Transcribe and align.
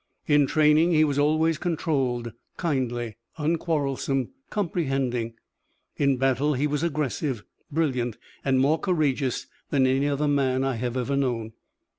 In 0.25 0.47
training 0.47 0.93
he 0.93 1.03
was 1.03 1.19
always 1.19 1.59
controlled, 1.59 2.33
kindly, 2.57 3.17
unquarrelsome, 3.37 4.29
comprehending. 4.49 5.35
In 5.95 6.17
battle 6.17 6.55
he 6.55 6.65
was 6.65 6.81
aggressive, 6.81 7.43
brilliant, 7.71 8.17
and 8.43 8.59
more 8.59 8.79
courageous 8.79 9.45
than 9.69 9.85
any 9.85 10.07
other 10.07 10.27
man 10.27 10.63
I 10.63 10.77
have 10.77 10.97
ever 10.97 11.15
known. 11.15 11.53